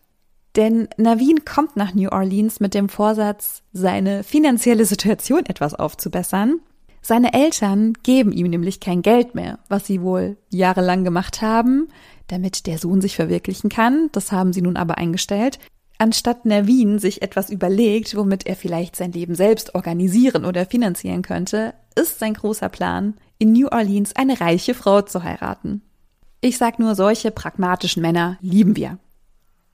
Denn 0.56 0.88
Navin 0.98 1.44
kommt 1.46 1.76
nach 1.76 1.94
New 1.96 2.10
Orleans 2.10 2.60
mit 2.60 2.74
dem 2.76 2.88
Vorsatz, 2.88 3.64
seine 3.74 4.24
finanzielle 4.24 4.86
Situation 4.86 5.46
etwas 5.48 5.74
aufzubessern 5.74 6.60
seine 7.06 7.34
Eltern 7.34 7.94
geben 8.02 8.32
ihm 8.32 8.50
nämlich 8.50 8.80
kein 8.80 9.02
Geld 9.02 9.36
mehr, 9.36 9.60
was 9.68 9.86
sie 9.86 10.02
wohl 10.02 10.38
jahrelang 10.50 11.04
gemacht 11.04 11.42
haben, 11.42 11.90
damit 12.28 12.66
der 12.66 12.78
Sohn 12.78 13.02
sich 13.02 13.18
verwirklichen 13.18 13.70
kann. 13.70 14.08
Das 14.14 14.32
haben 14.32 14.54
sie 14.54 14.62
nun 14.62 14.78
aber 14.78 14.98
eingestellt. 14.98 15.60
Anstatt 15.98 16.46
Nervin 16.46 17.00
sich 17.00 17.22
etwas 17.22 17.50
überlegt, 17.50 18.16
womit 18.16 18.48
er 18.48 18.56
vielleicht 18.56 18.96
sein 18.96 19.12
Leben 19.12 19.36
selbst 19.36 19.76
organisieren 19.76 20.46
oder 20.46 20.66
finanzieren 20.66 21.24
könnte, 21.24 21.74
ist 21.96 22.20
sein 22.20 22.36
großer 22.36 22.70
Plan, 22.70 23.16
in 23.38 23.52
New 23.52 23.68
Orleans 23.68 24.16
eine 24.16 24.40
reiche 24.40 24.74
Frau 24.74 25.02
zu 25.02 25.24
heiraten. 25.24 25.82
Ich 26.40 26.58
sag 26.58 26.80
nur, 26.80 26.96
solche 26.96 27.32
pragmatischen 27.32 28.02
Männer 28.02 28.38
lieben 28.40 28.78
wir. 28.78 28.98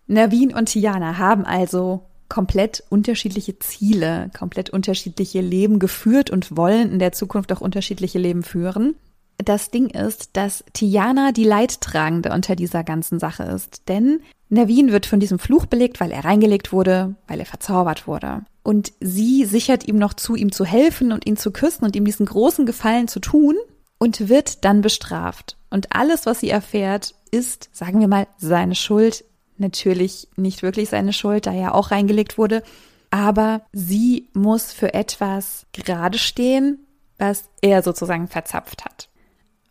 Nervin 0.08 0.52
und 0.52 0.66
Tiana 0.66 1.20
haben 1.20 1.46
also 1.46 2.09
komplett 2.30 2.84
unterschiedliche 2.90 3.60
Ziele, 3.60 4.32
komplett 4.38 4.70
unterschiedliche 4.70 5.42
Leben 5.42 5.80
geführt 5.80 6.30
und 6.30 6.56
wollen 6.56 6.92
in 6.92 7.00
der 7.00 7.12
Zukunft 7.12 7.52
auch 7.52 7.62
unterschiedliche 7.62 8.20
Leben 8.20 8.44
führen. 8.44 8.96
das 9.38 9.72
Ding 9.72 9.88
ist, 9.88 10.32
dass 10.34 10.64
Tiana 10.74 11.32
die 11.32 11.46
Leidtragende 11.46 12.32
unter 12.32 12.56
dieser 12.56 12.84
ganzen 12.84 13.20
Sache 13.20 13.44
ist. 13.44 13.88
Denn 13.88 14.22
Navin 14.50 14.92
wird 14.92 15.06
von 15.06 15.20
diesem 15.20 15.40
Fluch 15.40 15.66
belegt, 15.66 16.00
weil 16.00 16.12
er 16.12 16.26
reingelegt 16.26 16.74
wurde, 16.74 17.16
weil 17.28 17.40
er 17.40 17.46
verzaubert 17.46 18.06
wurde. 18.06 18.44
Und 18.64 18.92
sie 19.00 19.46
sichert 19.46 19.88
ihm 19.88 19.98
noch 19.98 20.14
zu, 20.14 20.36
ihm 20.36 20.52
zu 20.52 20.66
helfen 20.66 21.12
und 21.12 21.26
ihn 21.26 21.38
zu 21.38 21.52
küssen 21.52 21.86
und 21.86 21.96
ihm 21.96 22.06
diesen 22.06 22.26
großen 22.26 22.66
Gefallen 22.66 23.08
zu 23.08 23.20
tun 23.20 23.56
und 23.98 24.28
wird 24.28 24.66
dann 24.66 24.82
bestraft. 24.82 25.58
Und 25.70 25.96
alles, 25.96 26.26
was 26.26 26.40
sie 26.40 26.50
erfährt, 26.50 27.14
ist, 27.32 27.70
sagen 27.72 28.00
wir 28.00 28.08
mal, 28.08 28.28
seine 28.38 28.76
Schuld. 28.76 29.24
Natürlich 29.60 30.28
nicht 30.36 30.64
wirklich 30.64 30.90
seine 30.90 31.14
Schuld, 31.14 31.46
da 31.46 31.54
er 31.54 31.76
auch 31.76 31.92
reingelegt 31.92 32.38
wurde. 32.38 32.64
Aber 33.12 33.62
sie 33.74 34.30
muss 34.34 34.72
für 34.72 34.94
etwas 34.94 35.66
gerade 35.74 36.18
stehen, 36.18 36.86
was 37.18 37.50
er 37.62 37.84
sozusagen 37.84 38.28
verzapft 38.28 38.86
hat. 38.86 39.10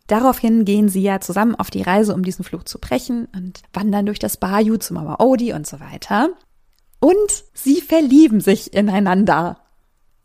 Daraufhin 0.07 0.65
gehen 0.65 0.89
sie 0.89 1.01
ja 1.01 1.19
zusammen 1.19 1.55
auf 1.55 1.69
die 1.69 1.81
Reise, 1.81 2.13
um 2.13 2.23
diesen 2.23 2.43
Fluch 2.43 2.63
zu 2.63 2.79
brechen 2.79 3.27
und 3.35 3.61
wandern 3.73 4.05
durch 4.05 4.19
das 4.19 4.37
Bayou 4.37 4.77
zu 4.77 4.93
Mama 4.93 5.17
Odie 5.19 5.53
und 5.53 5.67
so 5.67 5.79
weiter. 5.79 6.29
Und 6.99 7.43
sie 7.53 7.81
verlieben 7.81 8.41
sich 8.41 8.73
ineinander. 8.73 9.57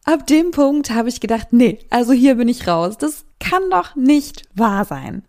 Ab 0.05 0.27
dem 0.27 0.51
Punkt 0.51 0.91
habe 0.91 1.09
ich 1.09 1.21
gedacht, 1.21 1.49
nee, 1.53 1.79
also 1.91 2.13
hier 2.13 2.35
bin 2.35 2.49
ich 2.49 2.67
raus. 2.67 2.99
Das 2.99 3.25
kann 3.41 3.63
doch 3.71 3.95
nicht 3.95 4.43
wahr 4.55 4.85
sein. 4.85 5.23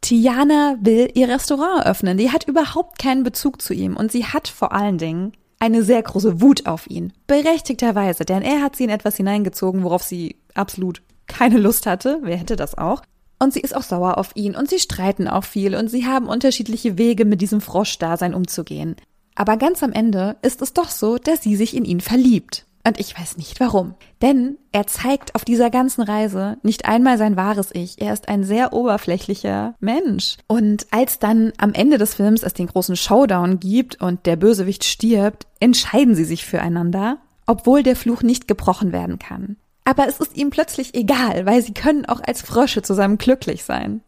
Tiana 0.00 0.76
will 0.80 1.10
ihr 1.14 1.28
Restaurant 1.28 1.84
öffnen. 1.84 2.18
Die 2.18 2.30
hat 2.30 2.46
überhaupt 2.46 2.98
keinen 2.98 3.24
Bezug 3.24 3.60
zu 3.60 3.74
ihm 3.74 3.96
und 3.96 4.12
sie 4.12 4.24
hat 4.24 4.48
vor 4.48 4.72
allen 4.72 4.98
Dingen 4.98 5.32
eine 5.58 5.82
sehr 5.82 6.02
große 6.02 6.40
Wut 6.40 6.66
auf 6.66 6.88
ihn. 6.88 7.12
Berechtigterweise, 7.26 8.24
denn 8.24 8.42
er 8.42 8.62
hat 8.62 8.76
sie 8.76 8.84
in 8.84 8.90
etwas 8.90 9.16
hineingezogen, 9.16 9.82
worauf 9.82 10.02
sie 10.02 10.36
absolut 10.54 11.02
keine 11.26 11.58
Lust 11.58 11.86
hatte. 11.86 12.20
Wer 12.22 12.36
hätte 12.36 12.56
das 12.56 12.78
auch? 12.78 13.02
Und 13.40 13.52
sie 13.52 13.60
ist 13.60 13.76
auch 13.76 13.82
sauer 13.82 14.18
auf 14.18 14.30
ihn 14.34 14.56
und 14.56 14.68
sie 14.68 14.78
streiten 14.78 15.28
auch 15.28 15.44
viel 15.44 15.74
und 15.74 15.88
sie 15.88 16.06
haben 16.06 16.26
unterschiedliche 16.26 16.98
Wege, 16.98 17.24
mit 17.24 17.40
diesem 17.40 17.60
Froschdasein 17.60 18.34
umzugehen. 18.34 18.96
Aber 19.36 19.56
ganz 19.56 19.84
am 19.84 19.92
Ende 19.92 20.36
ist 20.42 20.62
es 20.62 20.72
doch 20.72 20.90
so, 20.90 21.18
dass 21.18 21.42
sie 21.42 21.54
sich 21.54 21.76
in 21.76 21.84
ihn 21.84 22.00
verliebt. 22.00 22.66
Und 22.88 22.98
ich 22.98 23.18
weiß 23.18 23.36
nicht 23.36 23.60
warum. 23.60 23.96
Denn 24.22 24.56
er 24.72 24.86
zeigt 24.86 25.34
auf 25.34 25.44
dieser 25.44 25.68
ganzen 25.68 26.00
Reise 26.00 26.56
nicht 26.62 26.86
einmal 26.86 27.18
sein 27.18 27.36
wahres 27.36 27.68
Ich. 27.74 28.00
Er 28.00 28.14
ist 28.14 28.30
ein 28.30 28.44
sehr 28.44 28.72
oberflächlicher 28.72 29.74
Mensch. 29.78 30.38
Und 30.46 30.86
als 30.90 31.18
dann 31.18 31.52
am 31.58 31.74
Ende 31.74 31.98
des 31.98 32.14
Films 32.14 32.42
es 32.42 32.54
den 32.54 32.66
großen 32.66 32.96
Showdown 32.96 33.60
gibt 33.60 34.00
und 34.00 34.24
der 34.24 34.36
Bösewicht 34.36 34.84
stirbt, 34.84 35.46
entscheiden 35.60 36.14
sie 36.14 36.24
sich 36.24 36.46
füreinander, 36.46 37.18
obwohl 37.44 37.82
der 37.82 37.94
Fluch 37.94 38.22
nicht 38.22 38.48
gebrochen 38.48 38.90
werden 38.90 39.18
kann. 39.18 39.58
Aber 39.84 40.08
es 40.08 40.18
ist 40.18 40.34
ihm 40.34 40.48
plötzlich 40.48 40.94
egal, 40.94 41.44
weil 41.44 41.60
sie 41.60 41.74
können 41.74 42.06
auch 42.06 42.22
als 42.22 42.40
Frösche 42.40 42.80
zusammen 42.80 43.18
glücklich 43.18 43.64
sein. 43.64 44.00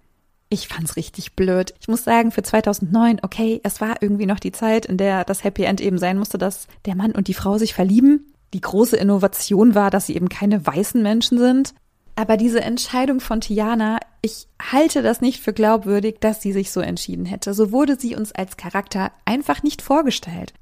Ich 0.48 0.68
fand's 0.68 0.96
richtig 0.96 1.36
blöd. 1.36 1.74
Ich 1.80 1.88
muss 1.88 2.02
sagen, 2.02 2.32
für 2.32 2.42
2009, 2.42 3.20
okay, 3.22 3.60
es 3.62 3.82
war 3.82 4.00
irgendwie 4.00 4.26
noch 4.26 4.40
die 4.40 4.52
Zeit, 4.52 4.86
in 4.86 4.96
der 4.96 5.24
das 5.24 5.44
Happy 5.44 5.64
End 5.64 5.82
eben 5.82 5.98
sein 5.98 6.18
musste, 6.18 6.38
dass 6.38 6.66
der 6.86 6.96
Mann 6.96 7.12
und 7.12 7.28
die 7.28 7.34
Frau 7.34 7.58
sich 7.58 7.74
verlieben. 7.74 8.29
Die 8.52 8.60
große 8.60 8.96
Innovation 8.96 9.74
war, 9.74 9.90
dass 9.90 10.06
sie 10.06 10.16
eben 10.16 10.28
keine 10.28 10.66
weißen 10.66 11.02
Menschen 11.02 11.38
sind. 11.38 11.74
Aber 12.16 12.36
diese 12.36 12.60
Entscheidung 12.60 13.20
von 13.20 13.40
Tiana, 13.40 13.98
ich 14.20 14.46
halte 14.60 15.02
das 15.02 15.20
nicht 15.20 15.40
für 15.40 15.52
glaubwürdig, 15.52 16.16
dass 16.20 16.42
sie 16.42 16.52
sich 16.52 16.70
so 16.70 16.80
entschieden 16.80 17.24
hätte. 17.24 17.54
So 17.54 17.72
wurde 17.72 17.98
sie 17.98 18.16
uns 18.16 18.32
als 18.32 18.56
Charakter 18.56 19.12
einfach 19.24 19.62
nicht 19.62 19.80
vorgestellt. 19.80 20.52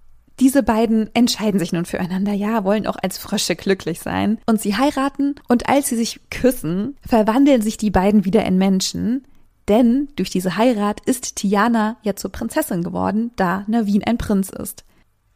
Diese 0.41 0.63
beiden 0.63 1.13
entscheiden 1.15 1.59
sich 1.59 1.73
nun 1.73 1.85
füreinander, 1.85 2.33
ja, 2.33 2.63
wollen 2.63 2.87
auch 2.87 2.97
als 3.03 3.19
Frösche 3.19 3.57
glücklich 3.57 3.99
sein. 3.99 4.39
Und 4.47 4.61
sie 4.61 4.77
heiraten 4.77 5.35
und 5.49 5.69
als 5.69 5.89
sie 5.89 5.97
sich 5.97 6.21
küssen, 6.31 6.97
verwandeln 7.05 7.61
sich 7.61 7.77
die 7.77 7.91
beiden 7.91 8.25
wieder 8.25 8.45
in 8.45 8.57
Menschen. 8.57 9.25
Denn 9.67 10.09
durch 10.15 10.31
diese 10.31 10.57
Heirat 10.57 11.01
ist 11.07 11.37
Tiana 11.37 11.97
ja 12.03 12.15
zur 12.15 12.31
Prinzessin 12.31 12.85
geworden, 12.85 13.33
da 13.37 13.65
Navin 13.67 14.05
ein 14.05 14.17
Prinz 14.17 14.51
ist. 14.51 14.85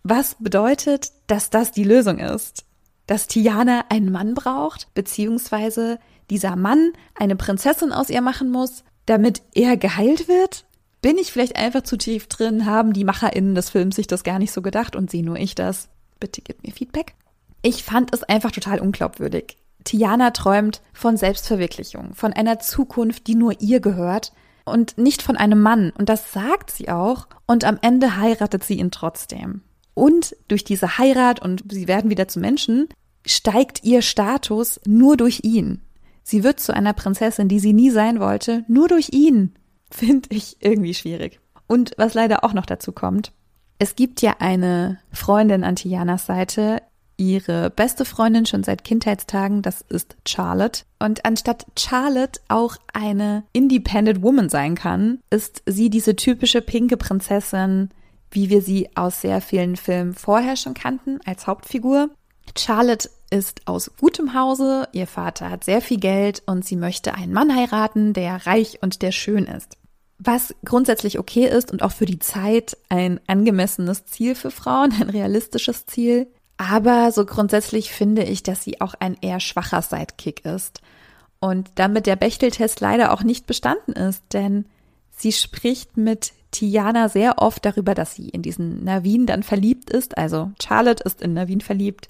Was 0.04 0.36
bedeutet, 0.40 1.12
dass 1.28 1.50
das 1.50 1.70
die 1.70 1.84
Lösung 1.84 2.18
ist? 2.18 2.64
Dass 3.06 3.28
Tiana 3.28 3.84
einen 3.88 4.10
Mann 4.10 4.34
braucht, 4.34 4.92
beziehungsweise 4.94 5.98
dieser 6.28 6.56
Mann 6.56 6.92
eine 7.14 7.36
Prinzessin 7.36 7.92
aus 7.92 8.10
ihr 8.10 8.20
machen 8.20 8.50
muss, 8.50 8.84
damit 9.06 9.42
er 9.54 9.76
geheilt 9.76 10.28
wird? 10.28 10.64
Bin 11.02 11.18
ich 11.18 11.32
vielleicht 11.32 11.56
einfach 11.56 11.82
zu 11.82 11.96
tief 11.96 12.26
drin? 12.26 12.66
Haben 12.66 12.92
die 12.92 13.04
MacherInnen 13.04 13.54
des 13.54 13.70
Films 13.70 13.96
sich 13.96 14.06
das 14.06 14.24
gar 14.24 14.38
nicht 14.38 14.52
so 14.52 14.62
gedacht 14.62 14.96
und 14.96 15.10
sehe 15.10 15.24
nur 15.24 15.36
ich 15.36 15.54
das? 15.54 15.88
Bitte 16.20 16.42
gib 16.42 16.62
mir 16.64 16.72
Feedback. 16.72 17.14
Ich 17.62 17.84
fand 17.84 18.12
es 18.12 18.22
einfach 18.24 18.50
total 18.50 18.80
unglaubwürdig. 18.80 19.56
Tiana 19.84 20.30
träumt 20.30 20.80
von 20.92 21.16
Selbstverwirklichung, 21.16 22.14
von 22.14 22.32
einer 22.32 22.58
Zukunft, 22.60 23.26
die 23.26 23.34
nur 23.34 23.60
ihr 23.60 23.80
gehört 23.80 24.32
und 24.64 24.98
nicht 24.98 25.22
von 25.22 25.36
einem 25.36 25.60
Mann. 25.60 25.92
Und 25.96 26.08
das 26.08 26.32
sagt 26.32 26.70
sie 26.70 26.88
auch. 26.88 27.26
Und 27.46 27.64
am 27.64 27.78
Ende 27.82 28.16
heiratet 28.16 28.64
sie 28.64 28.78
ihn 28.78 28.90
trotzdem. 28.90 29.62
Und 29.94 30.36
durch 30.48 30.64
diese 30.64 30.98
Heirat 30.98 31.40
und 31.40 31.64
sie 31.70 31.88
werden 31.88 32.10
wieder 32.10 32.28
zu 32.28 32.40
Menschen, 32.40 32.88
steigt 33.26 33.84
ihr 33.84 34.02
Status 34.02 34.80
nur 34.86 35.16
durch 35.16 35.40
ihn. 35.42 35.82
Sie 36.22 36.44
wird 36.44 36.60
zu 36.60 36.74
einer 36.74 36.92
Prinzessin, 36.92 37.48
die 37.48 37.58
sie 37.58 37.72
nie 37.72 37.90
sein 37.90 38.20
wollte, 38.20 38.64
nur 38.68 38.88
durch 38.88 39.10
ihn 39.12 39.54
finde 39.90 40.28
ich 40.30 40.56
irgendwie 40.60 40.94
schwierig. 40.94 41.40
Und 41.66 41.92
was 41.96 42.14
leider 42.14 42.44
auch 42.44 42.54
noch 42.54 42.66
dazu 42.66 42.92
kommt, 42.92 43.32
es 43.78 43.96
gibt 43.96 44.22
ja 44.22 44.36
eine 44.38 44.98
Freundin 45.10 45.64
an 45.64 45.76
Tianas 45.76 46.26
Seite, 46.26 46.82
ihre 47.16 47.70
beste 47.70 48.04
Freundin 48.04 48.46
schon 48.46 48.62
seit 48.62 48.84
Kindheitstagen, 48.84 49.62
das 49.62 49.80
ist 49.82 50.16
Charlotte. 50.26 50.84
Und 50.98 51.24
anstatt 51.24 51.66
Charlotte 51.78 52.40
auch 52.48 52.76
eine 52.92 53.44
Independent 53.52 54.22
Woman 54.22 54.48
sein 54.48 54.74
kann, 54.74 55.20
ist 55.30 55.62
sie 55.66 55.90
diese 55.90 56.16
typische 56.16 56.62
pinke 56.62 56.96
Prinzessin, 56.96 57.90
wie 58.32 58.50
wir 58.50 58.62
sie 58.62 58.90
aus 58.96 59.20
sehr 59.20 59.40
vielen 59.40 59.76
Filmen 59.76 60.14
vorher 60.14 60.56
schon 60.56 60.74
kannten, 60.74 61.20
als 61.24 61.46
Hauptfigur. 61.46 62.10
Charlotte 62.58 63.08
ist 63.30 63.66
aus 63.66 63.92
gutem 63.98 64.34
Hause, 64.34 64.88
ihr 64.92 65.06
Vater 65.06 65.48
hat 65.48 65.64
sehr 65.64 65.80
viel 65.80 65.98
Geld 65.98 66.42
und 66.46 66.64
sie 66.64 66.76
möchte 66.76 67.14
einen 67.14 67.32
Mann 67.32 67.54
heiraten, 67.54 68.12
der 68.12 68.46
reich 68.46 68.82
und 68.82 69.02
der 69.02 69.12
schön 69.12 69.44
ist 69.44 69.78
was 70.24 70.54
grundsätzlich 70.64 71.18
okay 71.18 71.46
ist 71.46 71.72
und 71.72 71.82
auch 71.82 71.92
für 71.92 72.06
die 72.06 72.18
Zeit 72.18 72.76
ein 72.88 73.20
angemessenes 73.26 74.06
Ziel 74.06 74.34
für 74.34 74.50
Frauen, 74.50 74.92
ein 75.00 75.10
realistisches 75.10 75.86
Ziel. 75.86 76.28
Aber 76.56 77.10
so 77.12 77.26
grundsätzlich 77.26 77.92
finde 77.92 78.22
ich, 78.22 78.42
dass 78.42 78.62
sie 78.62 78.80
auch 78.80 78.94
ein 78.94 79.16
eher 79.20 79.40
schwacher 79.40 79.82
Sidekick 79.82 80.44
ist. 80.44 80.80
Und 81.40 81.70
damit 81.74 82.06
der 82.06 82.16
Bechteltest 82.16 82.80
leider 82.80 83.12
auch 83.12 83.24
nicht 83.24 83.46
bestanden 83.46 83.92
ist, 83.92 84.22
denn 84.32 84.66
sie 85.10 85.32
spricht 85.32 85.96
mit 85.96 86.32
Tiana 86.52 87.08
sehr 87.08 87.38
oft 87.38 87.64
darüber, 87.64 87.94
dass 87.94 88.14
sie 88.14 88.28
in 88.28 88.42
diesen 88.42 88.84
Navin 88.84 89.26
dann 89.26 89.42
verliebt 89.42 89.90
ist. 89.90 90.16
Also 90.16 90.52
Charlotte 90.62 91.02
ist 91.02 91.20
in 91.20 91.34
Navin 91.34 91.60
verliebt, 91.60 92.08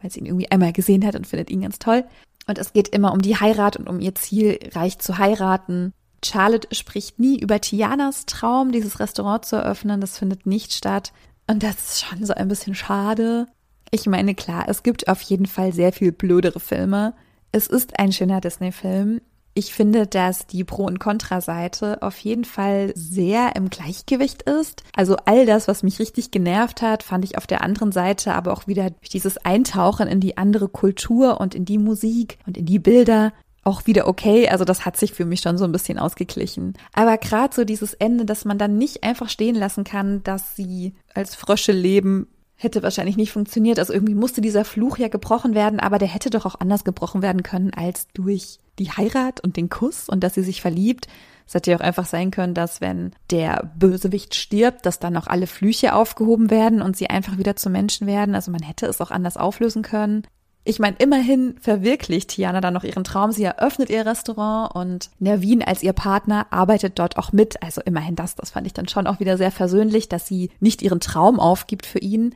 weil 0.00 0.10
sie 0.10 0.20
ihn 0.20 0.26
irgendwie 0.26 0.50
einmal 0.50 0.72
gesehen 0.72 1.04
hat 1.06 1.14
und 1.14 1.26
findet 1.26 1.50
ihn 1.50 1.60
ganz 1.60 1.78
toll. 1.78 2.04
Und 2.46 2.58
es 2.58 2.72
geht 2.72 2.88
immer 2.88 3.12
um 3.12 3.20
die 3.20 3.36
Heirat 3.36 3.76
und 3.76 3.88
um 3.88 4.00
ihr 4.00 4.14
Ziel, 4.14 4.58
reich 4.72 4.98
zu 4.98 5.18
heiraten. 5.18 5.92
Charlotte 6.24 6.74
spricht 6.74 7.18
nie 7.18 7.38
über 7.38 7.60
Tianas 7.60 8.26
Traum, 8.26 8.72
dieses 8.72 9.00
Restaurant 9.00 9.44
zu 9.44 9.56
eröffnen. 9.56 10.00
Das 10.00 10.18
findet 10.18 10.46
nicht 10.46 10.72
statt. 10.72 11.12
Und 11.46 11.62
das 11.62 11.76
ist 11.76 12.00
schon 12.02 12.24
so 12.24 12.32
ein 12.32 12.48
bisschen 12.48 12.74
schade. 12.74 13.46
Ich 13.90 14.06
meine, 14.06 14.34
klar, 14.34 14.66
es 14.68 14.82
gibt 14.82 15.08
auf 15.08 15.20
jeden 15.22 15.46
Fall 15.46 15.72
sehr 15.72 15.92
viel 15.92 16.12
blödere 16.12 16.60
Filme. 16.60 17.14
Es 17.52 17.66
ist 17.66 17.98
ein 17.98 18.12
schöner 18.12 18.40
Disney-Film. 18.40 19.20
Ich 19.60 19.74
finde, 19.74 20.06
dass 20.06 20.46
die 20.46 20.64
Pro- 20.64 20.86
und 20.86 21.00
Kontra-Seite 21.00 22.00
auf 22.00 22.16
jeden 22.20 22.46
Fall 22.46 22.92
sehr 22.94 23.56
im 23.56 23.68
Gleichgewicht 23.68 24.40
ist. 24.40 24.84
Also 24.96 25.16
all 25.26 25.44
das, 25.44 25.68
was 25.68 25.82
mich 25.82 25.98
richtig 25.98 26.30
genervt 26.30 26.80
hat, 26.80 27.02
fand 27.02 27.26
ich 27.26 27.36
auf 27.36 27.46
der 27.46 27.60
anderen 27.62 27.92
Seite 27.92 28.32
aber 28.32 28.54
auch 28.54 28.68
wieder 28.68 28.88
durch 28.88 29.10
dieses 29.10 29.36
Eintauchen 29.36 30.08
in 30.08 30.18
die 30.18 30.38
andere 30.38 30.70
Kultur 30.70 31.42
und 31.42 31.54
in 31.54 31.66
die 31.66 31.76
Musik 31.76 32.38
und 32.46 32.56
in 32.56 32.64
die 32.64 32.78
Bilder 32.78 33.34
auch 33.62 33.86
wieder 33.86 34.08
okay. 34.08 34.48
Also 34.48 34.64
das 34.64 34.86
hat 34.86 34.96
sich 34.96 35.12
für 35.12 35.26
mich 35.26 35.42
schon 35.42 35.58
so 35.58 35.66
ein 35.66 35.72
bisschen 35.72 35.98
ausgeglichen. 35.98 36.72
Aber 36.94 37.18
gerade 37.18 37.54
so 37.54 37.66
dieses 37.66 37.92
Ende, 37.92 38.24
dass 38.24 38.46
man 38.46 38.56
dann 38.56 38.78
nicht 38.78 39.04
einfach 39.04 39.28
stehen 39.28 39.56
lassen 39.56 39.84
kann, 39.84 40.22
dass 40.22 40.56
sie 40.56 40.94
als 41.12 41.34
Frösche 41.34 41.72
leben, 41.72 42.28
hätte 42.56 42.82
wahrscheinlich 42.82 43.16
nicht 43.16 43.32
funktioniert. 43.32 43.78
Also 43.78 43.92
irgendwie 43.92 44.14
musste 44.14 44.40
dieser 44.40 44.64
Fluch 44.64 44.98
ja 44.98 45.08
gebrochen 45.08 45.54
werden, 45.54 45.80
aber 45.80 45.98
der 45.98 46.08
hätte 46.08 46.30
doch 46.30 46.44
auch 46.44 46.60
anders 46.60 46.84
gebrochen 46.84 47.22
werden 47.22 47.42
können 47.42 47.72
als 47.74 48.08
durch 48.14 48.58
die 48.80 48.90
Heirat 48.90 49.40
und 49.40 49.56
den 49.56 49.68
Kuss 49.70 50.08
und 50.08 50.24
dass 50.24 50.34
sie 50.34 50.42
sich 50.42 50.60
verliebt. 50.60 51.06
Es 51.46 51.54
hätte 51.54 51.70
ja 51.70 51.76
auch 51.76 51.82
einfach 51.82 52.06
sein 52.06 52.30
können, 52.30 52.54
dass 52.54 52.80
wenn 52.80 53.12
der 53.30 53.70
Bösewicht 53.76 54.34
stirbt, 54.34 54.86
dass 54.86 54.98
dann 54.98 55.16
auch 55.16 55.26
alle 55.26 55.46
Flüche 55.46 55.94
aufgehoben 55.94 56.50
werden 56.50 56.82
und 56.82 56.96
sie 56.96 57.10
einfach 57.10 57.38
wieder 57.38 57.56
zu 57.56 57.70
Menschen 57.70 58.06
werden. 58.06 58.34
Also 58.34 58.50
man 58.50 58.62
hätte 58.62 58.86
es 58.86 59.00
auch 59.00 59.10
anders 59.10 59.36
auflösen 59.36 59.82
können 59.82 60.24
ich 60.62 60.78
meine, 60.78 60.96
immerhin 60.98 61.54
verwirklicht 61.58 62.30
Tiana 62.30 62.60
dann 62.60 62.74
noch 62.74 62.84
ihren 62.84 63.04
Traum. 63.04 63.32
Sie 63.32 63.44
eröffnet 63.44 63.88
ihr 63.88 64.04
Restaurant 64.04 64.74
und 64.74 65.10
Nervin 65.18 65.62
als 65.62 65.82
ihr 65.82 65.94
Partner 65.94 66.46
arbeitet 66.50 66.98
dort 66.98 67.16
auch 67.16 67.32
mit. 67.32 67.62
Also 67.62 67.80
immerhin 67.80 68.14
das, 68.14 68.34
das 68.34 68.50
fand 68.50 68.66
ich 68.66 68.74
dann 68.74 68.86
schon 68.86 69.06
auch 69.06 69.20
wieder 69.20 69.38
sehr 69.38 69.50
versöhnlich, 69.50 70.08
dass 70.08 70.26
sie 70.26 70.50
nicht 70.60 70.82
ihren 70.82 71.00
Traum 71.00 71.40
aufgibt 71.40 71.86
für 71.86 71.98
ihn. 71.98 72.34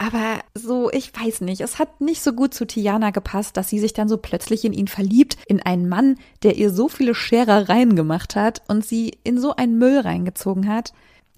Aber 0.00 0.38
so, 0.54 0.92
ich 0.92 1.12
weiß 1.12 1.40
nicht, 1.40 1.60
es 1.60 1.80
hat 1.80 2.00
nicht 2.00 2.22
so 2.22 2.32
gut 2.32 2.54
zu 2.54 2.68
Tiana 2.68 3.10
gepasst, 3.10 3.56
dass 3.56 3.68
sie 3.68 3.80
sich 3.80 3.94
dann 3.94 4.08
so 4.08 4.16
plötzlich 4.16 4.64
in 4.64 4.72
ihn 4.72 4.86
verliebt, 4.86 5.36
in 5.48 5.60
einen 5.60 5.88
Mann, 5.88 6.18
der 6.44 6.56
ihr 6.56 6.70
so 6.70 6.88
viele 6.88 7.16
Scherereien 7.16 7.96
gemacht 7.96 8.36
hat 8.36 8.62
und 8.68 8.86
sie 8.86 9.18
in 9.24 9.40
so 9.40 9.56
einen 9.56 9.76
Müll 9.76 9.98
reingezogen 9.98 10.68
hat. 10.68 10.92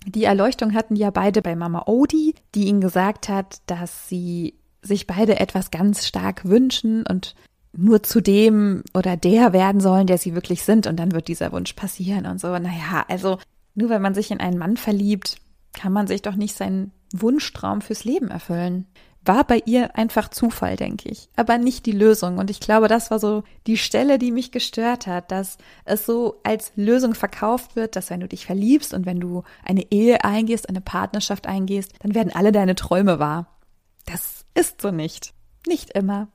Die 0.07 0.25
Erleuchtung 0.25 0.75
hatten 0.75 0.95
ja 0.95 1.11
beide 1.11 1.41
bei 1.41 1.57
Mama 1.57 1.85
Odie, 1.87 2.35
die 2.55 2.67
ihnen 2.67 2.83
gesagt 2.83 3.31
hat, 3.31 3.63
dass 3.65 4.11
sie 4.11 4.55
sich 4.83 5.07
beide 5.07 5.41
etwas 5.41 5.71
ganz 5.71 6.07
stark 6.07 6.45
wünschen 6.45 7.07
und 7.07 7.35
nur 7.73 8.03
zu 8.03 8.21
dem 8.21 8.83
oder 8.93 9.17
der 9.17 9.55
werden 9.55 9.81
sollen, 9.81 10.07
der 10.07 10.19
sie 10.19 10.35
wirklich 10.35 10.65
sind 10.65 10.87
und 10.87 10.97
dann 10.97 11.13
wird 11.13 11.29
dieser 11.29 11.53
Wunsch 11.53 11.73
passieren 11.73 12.27
und 12.27 12.39
so. 12.39 12.49
Naja, 12.49 13.07
also 13.09 13.39
nur 13.75 13.89
wenn 13.89 14.03
man 14.03 14.15
sich 14.15 14.31
in 14.31 14.41
einen 14.41 14.59
Mann 14.59 14.77
verliebt, 14.77 15.37
kann 15.73 15.95
man 15.95 16.07
sich 16.07 16.21
doch 16.21 16.35
nicht 16.35 16.55
seinen 16.55 16.93
Wunschtraum 17.13 17.81
fürs 17.81 18.05
Leben 18.05 18.29
erfüllen. 18.29 18.87
War 19.23 19.45
bei 19.45 19.63
ihr 19.67 19.97
einfach 19.99 20.29
Zufall, 20.29 20.77
denke 20.77 21.11
ich, 21.11 21.29
aber 21.37 21.59
nicht 21.59 21.85
die 21.85 21.93
Lösung. 21.93 22.39
Und 22.39 22.49
ich 22.49 22.59
glaube, 22.59 22.89
das 22.89 23.11
war 23.11 23.19
so 23.19 23.43
die 23.67 23.77
Stelle, 23.77 24.19
die 24.19 24.33
mich 24.33 24.51
gestört 24.51 25.07
hat, 25.07 25.31
dass 25.31 25.59
es 25.85 26.07
so 26.07 26.41
als 26.43 26.73
Lösung 26.75 27.15
verkauft 27.15 27.77
wird, 27.77 27.97
dass 27.97 28.09
wenn 28.09 28.21
du 28.21 28.29
dich 28.29 28.47
verliebst 28.47 28.95
und 28.95 29.05
wenn 29.05 29.21
du 29.21 29.43
eine 29.63 29.91
Ehe 29.91 30.25
eingehst, 30.25 30.71
eine 30.71 30.81
Partnerschaft 30.81 31.47
eingehst, 31.47 31.93
dann 32.01 32.15
werden 32.15 32.35
alle 32.35 32.51
deine 32.51 32.75
Träume 32.75 33.19
wahr. 33.19 33.59
Das 34.07 34.47
ist 34.55 34.81
so 34.81 34.91
nicht. 34.91 35.35
Nicht 35.67 35.91
immer. 35.91 36.29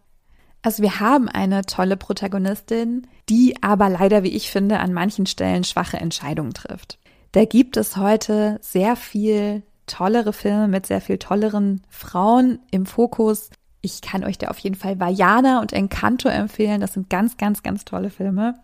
Also 0.61 0.83
wir 0.83 0.99
haben 0.99 1.27
eine 1.27 1.63
tolle 1.63 1.97
Protagonistin, 1.97 3.07
die 3.29 3.61
aber 3.63 3.89
leider, 3.89 4.21
wie 4.21 4.29
ich 4.29 4.51
finde, 4.51 4.79
an 4.79 4.93
manchen 4.93 5.25
Stellen 5.25 5.63
schwache 5.63 5.97
Entscheidungen 5.97 6.53
trifft. 6.53 6.99
Da 7.31 7.45
gibt 7.45 7.77
es 7.77 7.97
heute 7.97 8.59
sehr 8.61 8.95
viel 8.95 9.63
tollere 9.85 10.33
Filme 10.33 10.67
mit 10.67 10.85
sehr 10.85 11.01
viel 11.01 11.17
tolleren 11.17 11.81
Frauen 11.89 12.59
im 12.71 12.85
Fokus. 12.85 13.49
Ich 13.81 14.01
kann 14.01 14.23
euch 14.23 14.37
da 14.37 14.47
auf 14.47 14.59
jeden 14.59 14.75
Fall 14.75 14.99
Vajana 14.99 15.61
und 15.61 15.73
Encanto 15.73 16.29
empfehlen. 16.29 16.81
Das 16.81 16.93
sind 16.93 17.09
ganz, 17.09 17.37
ganz, 17.37 17.63
ganz 17.63 17.85
tolle 17.85 18.09
Filme. 18.09 18.55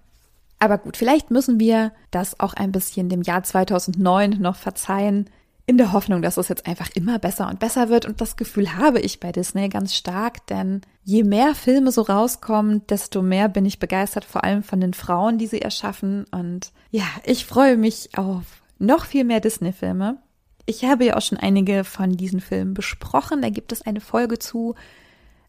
Aber 0.60 0.78
gut, 0.78 0.98
vielleicht 0.98 1.32
müssen 1.32 1.60
wir 1.60 1.92
das 2.12 2.40
auch 2.40 2.54
ein 2.54 2.72
bisschen 2.72 3.10
dem 3.10 3.24
Jahr 3.24 3.44
2009 3.44 4.38
noch 4.40 4.56
verzeihen, 4.56 5.30
in 5.66 5.78
der 5.78 5.94
Hoffnung, 5.94 6.22
dass 6.22 6.38
es 6.38 6.50
jetzt 6.50 6.68
einfach 6.68 6.90
immer 6.96 7.18
besser 7.18 7.48
und 7.48 7.60
besser 7.60 7.90
wird. 7.90 8.06
Und 8.06 8.20
das 8.20 8.36
Gefühl 8.36 8.76
habe 8.76 9.00
ich 9.00 9.20
bei 9.20 9.32
Disney 9.32 9.70
ganz 9.70 9.96
stark, 9.96 10.46
denn 10.48 10.82
je 11.04 11.24
mehr 11.24 11.56
Filme 11.56 11.92
so 11.92 12.02
rauskommen, 12.02 12.86
desto 12.88 13.22
mehr 13.22 13.48
bin 13.48 13.66
ich 13.66 13.80
begeistert, 13.80 14.26
vor 14.26 14.44
allem 14.44 14.64
von 14.64 14.82
den 14.82 14.94
Frauen, 14.94 15.38
die 15.38 15.48
sie 15.48 15.62
erschaffen. 15.62 16.26
Und 16.32 16.72
ja, 16.90 17.06
ich 17.24 17.46
freue 17.46 17.78
mich 17.78 18.10
auf 18.18 18.44
noch 18.80 19.06
viel 19.06 19.24
mehr 19.24 19.40
Disney-Filme. 19.40 20.18
Ich 20.66 20.84
habe 20.86 21.06
ja 21.06 21.18
auch 21.18 21.22
schon 21.22 21.38
einige 21.38 21.84
von 21.84 22.12
diesen 22.12 22.40
Filmen 22.40 22.74
besprochen. 22.74 23.42
Da 23.42 23.50
gibt 23.50 23.72
es 23.72 23.82
eine 23.82 24.02
Folge 24.02 24.40
zu. 24.40 24.76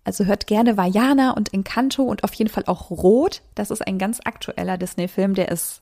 Also 0.05 0.25
hört 0.25 0.47
gerne 0.47 0.77
Vajana 0.77 1.33
und 1.33 1.55
Encanto 1.55 2.03
und 2.03 2.25
auf 2.25 2.35
jeden 2.35 2.51
Fall 2.51 2.65
auch 2.67 2.91
Rot. 2.91 3.43
Das 3.55 3.71
ist 3.71 3.87
ein 3.87 3.99
ganz 3.99 4.21
aktueller 4.25 4.79
Disney-Film. 4.79 5.35
Der 5.35 5.51
ist, 5.51 5.81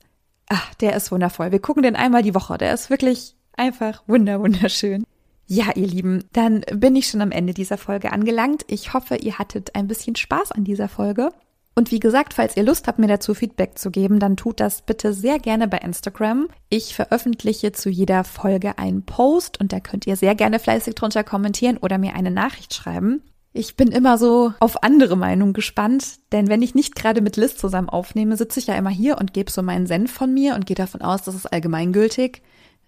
ach, 0.49 0.75
der 0.75 0.95
ist 0.95 1.11
wundervoll. 1.11 1.53
Wir 1.53 1.61
gucken 1.61 1.83
den 1.83 1.97
einmal 1.97 2.23
die 2.23 2.35
Woche. 2.35 2.59
Der 2.59 2.75
ist 2.75 2.91
wirklich 2.91 3.37
einfach 3.57 4.03
wunder, 4.07 4.41
wunderschön. 4.41 5.05
Ja, 5.47 5.73
ihr 5.75 5.87
Lieben, 5.87 6.25
dann 6.33 6.61
bin 6.75 6.95
ich 6.95 7.09
schon 7.09 7.23
am 7.23 7.33
Ende 7.33 7.55
dieser 7.55 7.79
Folge 7.79 8.13
angelangt. 8.13 8.65
Ich 8.69 8.93
hoffe, 8.95 9.17
ihr 9.17 9.39
hattet 9.39 9.75
ein 9.75 9.89
bisschen 9.89 10.15
Spaß 10.15 10.53
an 10.53 10.65
dieser 10.65 10.89
Folge. 10.89 11.31
Und 11.75 11.91
wie 11.93 12.01
gesagt, 12.01 12.35
falls 12.35 12.57
ihr 12.57 12.65
Lust 12.65 12.89
habt, 12.89 12.99
mir 12.99 13.07
dazu 13.07 13.33
Feedback 13.33 13.79
zu 13.79 13.91
geben, 13.91 14.19
dann 14.19 14.37
tut 14.37 14.61
das 14.61 14.83
bitte 14.83 15.13
sehr 15.13 15.39
gerne 15.39 15.69
bei 15.69 15.79
Instagram. 15.79 16.49
Ich 16.69 16.95
veröffentliche 16.95 17.73
zu 17.73 17.89
jeder 17.89 18.25
Folge 18.25 18.77
einen 18.79 19.05
Post 19.05 19.61
und 19.61 19.73
da 19.73 19.81
könnt 19.81 20.07
ihr 20.07 20.17
sehr 20.17 20.35
gerne 20.35 20.59
fleißig 20.59 20.95
drunter 20.95 21.25
kommentieren 21.25 21.79
oder 21.79 21.99
mir 21.99 22.15
eine 22.15 22.31
Nachricht 22.31 22.75
schreiben. 22.75 23.23
Ich 23.53 23.77
bin 23.77 23.89
immer 23.89 24.17
so 24.17 24.53
auf 24.61 24.83
andere 24.85 25.17
Meinungen 25.17 25.55
gespannt, 25.55 26.21
denn 26.31 26.49
wenn 26.49 26.63
ich 26.63 26.75
nicht 26.75 26.95
gerade 26.95 27.21
mit 27.21 27.37
Liz 27.37 27.57
zusammen 27.57 27.89
aufnehme, 27.89 28.37
sitze 28.37 28.61
ich 28.61 28.69
ja 28.69 28.75
immer 28.75 28.91
hier 28.91 29.19
und 29.19 29.33
gebe 29.33 29.51
so 29.51 29.63
meinen 29.63 29.87
Senf 29.87 30.13
von 30.13 30.33
mir 30.33 30.55
und 30.55 30.67
gehe 30.67 30.77
davon 30.77 31.03
aus, 31.03 31.23
das 31.23 31.35
ist 31.35 31.53
allgemeingültig. 31.53 32.43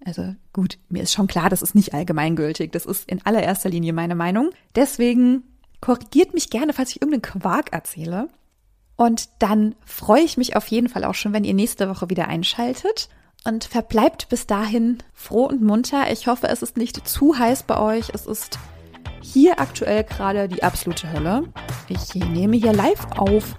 Also 0.04 0.34
gut, 0.52 0.78
mir 0.88 1.02
ist 1.02 1.12
schon 1.12 1.26
klar, 1.26 1.48
das 1.48 1.62
ist 1.62 1.74
nicht 1.74 1.94
allgemeingültig. 1.94 2.70
Das 2.72 2.86
ist 2.86 3.08
in 3.08 3.24
allererster 3.24 3.70
Linie 3.70 3.92
meine 3.92 4.14
Meinung. 4.14 4.50
Deswegen 4.74 5.44
korrigiert 5.80 6.34
mich 6.34 6.50
gerne, 6.50 6.72
falls 6.72 6.90
ich 6.90 7.02
irgendeinen 7.02 7.40
Quark 7.40 7.72
erzähle. 7.72 8.28
Und 9.02 9.30
dann 9.40 9.74
freue 9.84 10.22
ich 10.22 10.36
mich 10.36 10.54
auf 10.54 10.68
jeden 10.68 10.88
Fall 10.88 11.02
auch 11.02 11.16
schon, 11.16 11.32
wenn 11.32 11.42
ihr 11.42 11.54
nächste 11.54 11.88
Woche 11.88 12.08
wieder 12.08 12.28
einschaltet. 12.28 13.08
Und 13.44 13.64
verbleibt 13.64 14.28
bis 14.28 14.46
dahin 14.46 14.98
froh 15.12 15.46
und 15.46 15.60
munter. 15.60 16.12
Ich 16.12 16.28
hoffe, 16.28 16.46
es 16.46 16.62
ist 16.62 16.76
nicht 16.76 17.08
zu 17.08 17.36
heiß 17.36 17.64
bei 17.64 17.80
euch. 17.80 18.10
Es 18.14 18.26
ist 18.26 18.60
hier 19.20 19.58
aktuell 19.58 20.04
gerade 20.04 20.46
die 20.46 20.62
absolute 20.62 21.12
Hölle. 21.12 21.42
Ich 21.88 22.14
nehme 22.14 22.54
hier 22.54 22.72
live 22.72 23.04
auf 23.16 23.56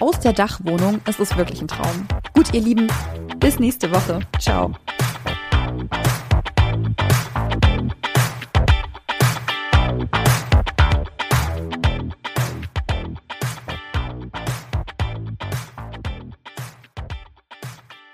aus 0.00 0.18
der 0.20 0.32
Dachwohnung. 0.32 1.02
Es 1.04 1.20
ist 1.20 1.36
wirklich 1.36 1.60
ein 1.60 1.68
Traum. 1.68 2.08
Gut, 2.32 2.54
ihr 2.54 2.62
Lieben, 2.62 2.88
bis 3.38 3.58
nächste 3.58 3.92
Woche. 3.92 4.20
Ciao. 4.38 4.72